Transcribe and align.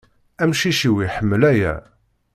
Amcic-iw 0.41 0.95
iḥemmel 1.05 1.41
aya. 1.51 1.73